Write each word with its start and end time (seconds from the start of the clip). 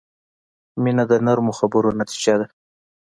•مینه 0.83 1.03
د 1.11 1.13
نرمو 1.25 1.51
خبرو 1.59 1.89
نتیجه 1.99 2.35
ده. 2.39 2.45